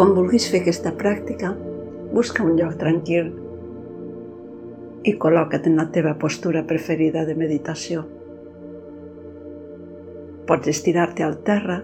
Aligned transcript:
Quan 0.00 0.14
vulguis 0.16 0.46
fer 0.48 0.62
aquesta 0.62 0.94
pràctica, 0.96 1.50
busca 2.16 2.40
un 2.40 2.54
lloc 2.56 2.78
tranquil 2.80 3.26
i 5.04 5.12
col·loca't 5.20 5.68
en 5.68 5.76
la 5.76 5.84
teva 5.92 6.14
postura 6.22 6.62
preferida 6.70 7.26
de 7.28 7.34
meditació. 7.36 8.06
Pots 10.48 10.72
estirar-te 10.72 11.26
al 11.26 11.36
terra 11.50 11.76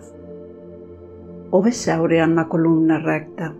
o 1.52 1.61
bé 1.68 1.75
seure 1.82 2.25
en 2.25 2.32
la 2.40 2.46
columna 2.57 3.02
recta. 3.04 3.50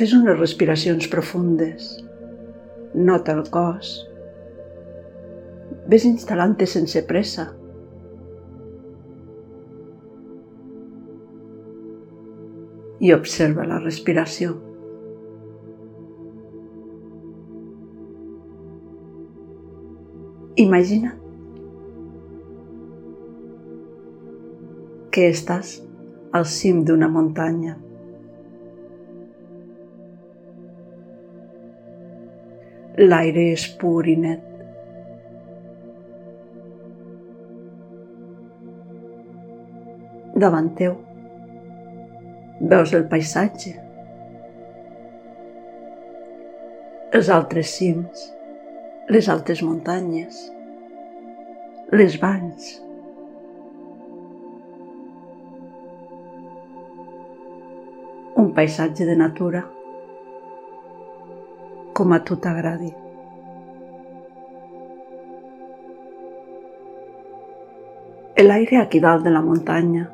Fes 0.00 0.16
unes 0.22 0.40
respiracions 0.40 1.12
profundes. 1.18 1.92
Nota 2.96 3.36
el 3.36 3.44
cos. 3.52 3.92
Ves 5.84 6.08
instal·lant-te 6.16 6.72
sense 6.78 7.04
pressa. 7.04 7.50
I 13.00 13.14
observa 13.16 13.64
la 13.64 13.78
respiració. 13.80 14.58
Imagina 20.60 21.14
que 25.10 25.30
estàs 25.32 25.78
al 26.36 26.44
cim 26.44 26.84
d'una 26.84 27.08
muntanya. 27.08 27.78
L'aire 33.00 33.50
és 33.56 33.64
pur 33.80 34.04
i 34.04 34.20
net. 34.20 34.44
Davant 40.40 40.74
teu 40.76 41.00
veus 42.60 42.92
el 42.92 43.06
paisatge, 43.08 43.72
els 47.16 47.28
altres 47.32 47.72
cims, 47.72 48.26
les 49.08 49.28
altes 49.32 49.62
muntanyes, 49.64 50.38
les 51.96 52.18
valls, 52.20 52.70
un 58.40 58.52
paisatge 58.54 59.08
de 59.08 59.16
natura 59.16 59.64
com 61.96 62.12
a 62.12 62.20
tu 62.24 62.36
t'agradi. 62.36 62.92
L'aire 68.40 68.78
aquí 68.80 69.00
dalt 69.04 69.24
de 69.24 69.32
la 69.32 69.42
muntanya 69.44 70.06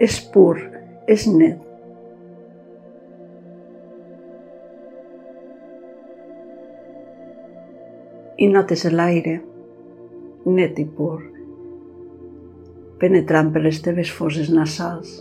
és 0.00 0.16
pur, 0.32 0.56
és 1.06 1.26
net. 1.28 1.67
I 8.38 8.46
notes 8.46 8.84
l'aire 8.94 9.32
net 10.46 10.76
i 10.78 10.84
pur 10.98 11.16
penetrant 13.00 13.50
per 13.50 13.62
les 13.64 13.80
teves 13.82 14.12
fosses 14.14 14.52
nasals. 14.54 15.16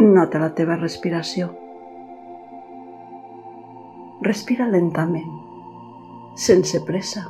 Nota 0.00 0.44
la 0.44 0.52
teva 0.60 0.76
respiració. 0.76 1.48
Respira 4.28 4.68
lentament, 4.68 5.34
sense 6.36 6.84
pressa. 6.84 7.24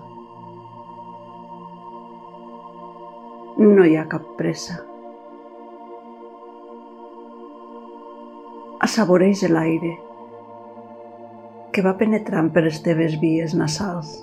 No 3.62 3.86
hi 3.86 3.94
ha 3.94 4.08
cap 4.10 4.32
pressa. 4.38 4.89
Assaboreix 8.86 9.44
l'aire 9.52 9.92
que 11.74 11.84
va 11.86 11.94
penetrant 12.00 12.48
per 12.54 12.64
les 12.66 12.82
teves 12.86 13.20
vies 13.22 13.54
nasals. 13.62 14.18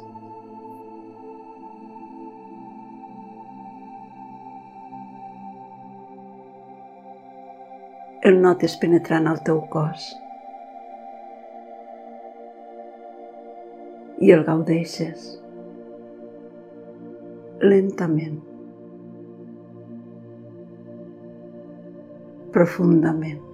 el 8.27 8.39
notes 8.43 8.73
penetrant 8.81 9.27
al 9.31 9.37
teu 9.47 9.59
cos 9.73 10.07
i 14.27 14.33
el 14.35 14.43
gaudeixes 14.49 15.27
lentament, 17.71 18.39
profundament. 22.57 23.46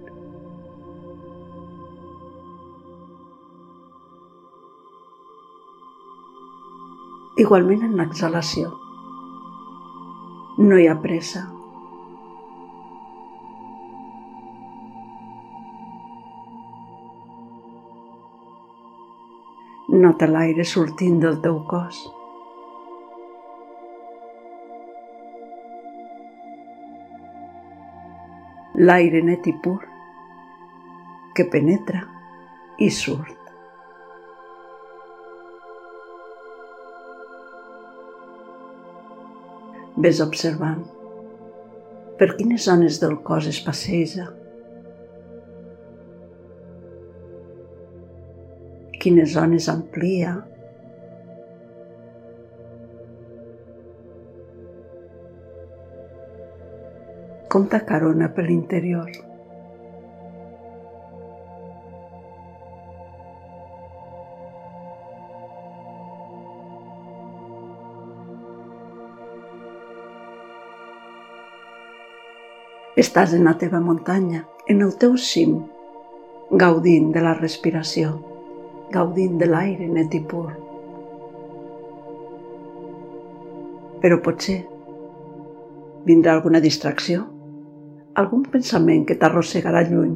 Igualment 7.34 7.80
en 7.82 7.96
l'exhalació. 7.98 8.68
No 10.58 10.76
hi 10.78 10.84
ha 10.86 10.94
pressa. 11.02 11.40
Nota 20.04 20.30
l'aire 20.30 20.68
sortint 20.76 21.18
del 21.26 21.40
teu 21.42 21.58
cos. 21.74 22.04
L'aire 28.78 29.26
net 29.26 29.50
i 29.50 29.58
pur 29.66 29.80
que 31.34 31.50
penetra 31.50 32.06
i 32.78 32.94
surt. 32.94 33.43
Ves 39.96 40.18
observant 40.24 40.80
per 42.18 42.32
quines 42.38 42.64
zones 42.66 42.98
del 43.02 43.14
cos 43.26 43.46
es 43.50 43.60
passeja 43.62 44.30
quines 49.04 49.34
zones 49.36 49.66
amplia. 49.68 50.32
Com 57.52 57.68
t'acarona 57.68 58.30
per 58.32 58.46
l'interior. 58.48 59.12
Estàs 73.00 73.34
en 73.34 73.48
la 73.48 73.56
teva 73.58 73.80
muntanya, 73.80 74.44
en 74.68 74.84
el 74.84 74.94
teu 75.00 75.16
cim, 75.18 75.58
gaudint 76.54 77.10
de 77.14 77.24
la 77.24 77.34
respiració 77.40 78.14
gaudint 78.94 79.38
de 79.40 79.46
l'aire 79.50 79.88
net 79.90 80.12
i 80.14 80.20
pur. 80.30 80.50
Però 84.02 84.18
potser 84.22 84.60
vindrà 86.04 86.34
alguna 86.36 86.60
distracció, 86.60 87.24
algun 88.20 88.44
pensament 88.52 89.06
que 89.08 89.16
t'arrossegarà 89.18 89.82
lluny. 89.88 90.14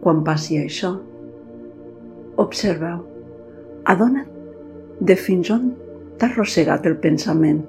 Quan 0.00 0.22
passi 0.24 0.60
això, 0.62 0.94
observa-ho, 2.46 3.02
adona't 3.92 4.32
de 5.08 5.16
fins 5.18 5.50
on 5.52 5.72
t'ha 6.16 6.30
arrossegat 6.30 6.86
el 6.88 6.96
pensament. 7.02 7.64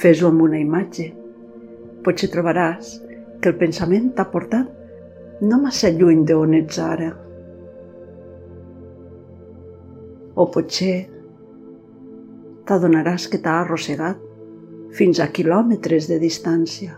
Fes-ho 0.00 0.30
amb 0.30 0.40
una 0.46 0.56
imatge 0.56 1.10
potser 2.04 2.30
trobaràs 2.32 2.94
que 3.40 3.50
el 3.50 3.56
pensament 3.60 4.06
t'ha 4.16 4.24
portat 4.32 5.42
no 5.44 5.58
massa 5.60 5.90
lluny 5.92 6.22
d'on 6.28 6.54
ets 6.56 6.78
ara. 6.80 7.10
O 10.40 10.46
potser 10.54 10.94
t'adonaràs 12.70 13.28
que 13.28 13.42
t'ha 13.44 13.58
arrossegat 13.60 14.24
fins 14.96 15.20
a 15.20 15.28
quilòmetres 15.36 16.08
de 16.08 16.20
distància. 16.22 16.96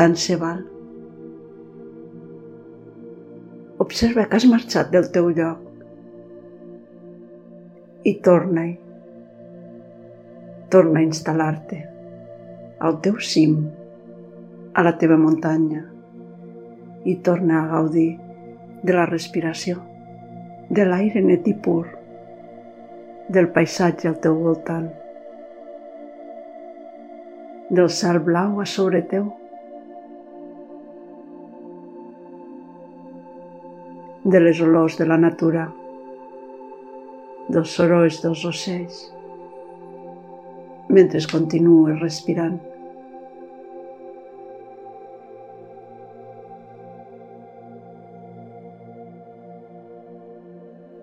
Tant 0.00 0.16
se 0.24 0.40
val. 0.40 0.64
Observa 3.84 4.24
que 4.24 4.40
has 4.40 4.48
marxat 4.48 4.92
del 4.92 5.12
teu 5.12 5.32
lloc 5.36 5.65
i 8.06 8.12
torna-hi. 8.22 8.72
Torna 10.70 11.00
a 11.00 11.04
instal·lar-te 11.06 11.78
al 12.86 12.98
teu 13.02 13.16
cim, 13.18 13.56
a 14.76 14.82
la 14.86 14.92
teva 15.00 15.16
muntanya, 15.18 15.80
i 17.02 17.16
torna 17.26 17.62
a 17.62 17.70
gaudir 17.72 18.10
de 18.82 18.94
la 18.94 19.06
respiració, 19.08 19.80
de 20.70 20.84
l'aire 20.86 21.22
net 21.24 21.48
i 21.50 21.54
pur, 21.64 21.86
del 23.32 23.48
paisatge 23.56 24.10
al 24.10 24.20
teu 24.22 24.36
voltant, 24.44 24.86
del 27.70 27.90
cel 27.90 28.20
blau 28.28 28.60
a 28.62 28.68
sobre 28.74 29.00
teu, 29.14 29.26
de 34.26 34.44
les 34.46 34.62
olors 34.62 35.00
de 35.00 35.08
la 35.10 35.18
natura, 35.18 35.66
dels 37.52 37.74
sorolls 37.78 38.18
dels 38.22 38.42
ocells, 38.48 39.02
mentre 40.90 41.20
continues 41.30 42.00
respirant. 42.00 42.58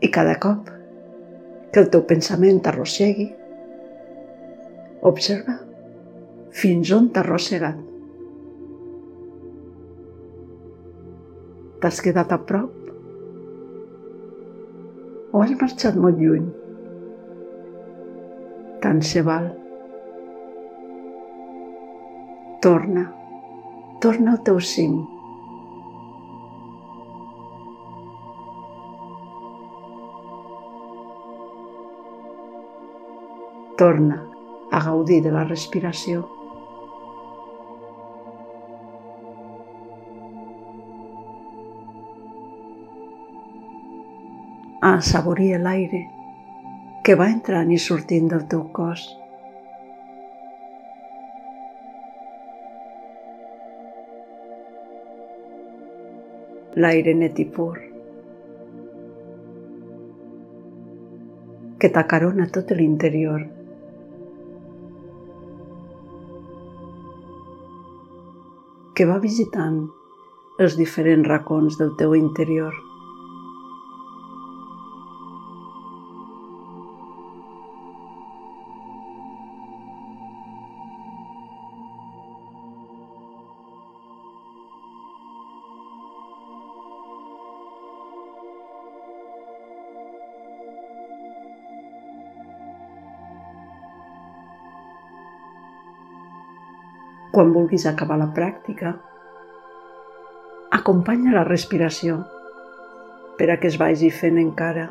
I 0.04 0.12
cada 0.12 0.36
cop 0.44 0.68
que 1.72 1.82
el 1.82 1.90
teu 1.94 2.04
pensament 2.10 2.60
t'arrossegui, 2.64 3.30
observa 5.10 5.58
fins 6.54 6.92
on 6.94 7.10
t'ha 7.10 7.24
arrossegat. 7.24 7.80
T'has 11.84 12.00
quedat 12.04 12.32
a 12.32 12.40
prop 12.40 12.83
o 15.34 15.42
has 15.42 15.54
marxat 15.60 15.96
molt 15.98 16.20
lluny? 16.22 16.46
Tant 18.84 19.02
se 19.02 19.24
val. 19.26 19.50
Torna, 22.62 23.08
torna 24.06 24.36
al 24.36 24.44
teu 24.46 24.60
cim. 24.62 25.00
Torna 33.82 34.22
a 34.72 34.84
gaudir 34.86 35.24
de 35.26 35.34
la 35.34 35.48
respiració. 35.50 36.28
A 44.84 44.90
assaborir 45.00 45.62
l'aire 45.64 46.02
que 47.08 47.16
va 47.20 47.30
entrant 47.32 47.70
i 47.72 47.78
sortint 47.80 48.26
del 48.34 48.42
teu 48.52 48.66
cos. 48.76 49.06
L'aire 56.76 57.16
net 57.24 57.40
i 57.40 57.48
pur 57.56 57.72
que 61.80 61.92
t'acarona 61.96 62.52
tot 62.52 62.76
l'interior. 62.76 63.50
que 68.94 69.06
va 69.10 69.16
visitant 69.18 69.78
els 70.64 70.76
diferents 70.78 71.26
racons 71.28 71.80
del 71.80 71.96
teu 71.98 72.12
interior. 72.14 72.76
Quan 97.34 97.50
vulguis 97.50 97.88
acabar 97.90 98.20
la 98.22 98.28
pràctica, 98.30 98.92
acompanya 100.78 101.32
la 101.34 101.42
respiració 101.48 102.20
per 103.40 103.48
a 103.50 103.56
que 103.58 103.72
es 103.72 103.78
vagi 103.82 104.12
fent 104.14 104.38
encara 104.38 104.84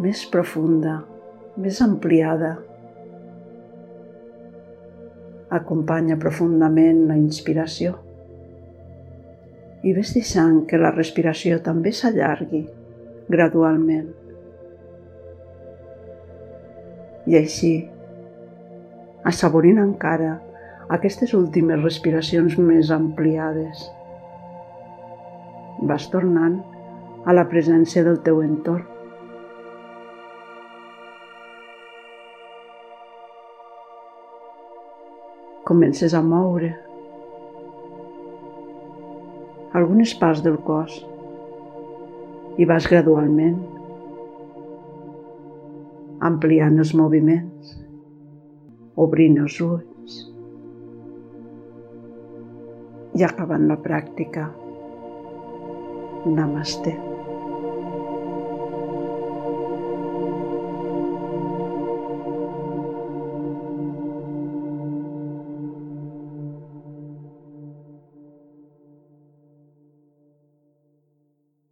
més 0.00 0.22
profunda, 0.32 0.94
més 1.60 1.82
ampliada. 1.84 2.54
Acompanya 5.60 6.16
profundament 6.24 7.04
la 7.10 7.18
inspiració 7.20 7.92
i 9.84 9.92
ves 9.92 10.14
deixant 10.16 10.62
que 10.70 10.80
la 10.80 10.94
respiració 10.96 11.60
també 11.68 11.92
s'allargui 11.92 12.64
gradualment. 13.28 14.08
I 17.28 17.36
així, 17.44 17.76
assaborint 19.28 19.84
encara 19.84 20.36
aquestes 20.94 21.32
últimes 21.34 21.80
respiracions 21.82 22.54
més 22.62 22.92
ampliades. 22.94 23.88
Vas 25.90 26.06
tornant 26.12 26.60
a 27.26 27.34
la 27.34 27.42
presència 27.50 28.04
del 28.06 28.20
teu 28.26 28.38
entorn. 28.44 28.84
Comences 35.66 36.14
a 36.14 36.20
moure 36.22 36.70
algunes 39.74 40.14
parts 40.20 40.44
del 40.46 40.60
cos 40.68 41.00
i 42.62 42.68
vas 42.70 42.86
gradualment 42.86 43.58
ampliant 46.30 46.78
els 46.78 46.94
moviments, 46.96 47.74
obrint 48.94 49.42
els 49.42 49.58
ulls, 49.60 49.95
i 53.16 53.24
acabant 53.24 53.66
la 53.70 53.78
pràctica. 53.80 54.46
Namaste. 56.26 57.15